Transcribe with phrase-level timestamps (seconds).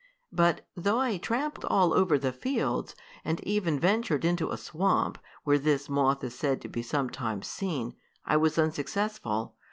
[0.31, 5.59] "But though I tramped all over the fields, and even ventured into a swamp, where
[5.59, 7.93] this moth is said to be sometimes seen,
[8.25, 9.53] I was unsuccessful.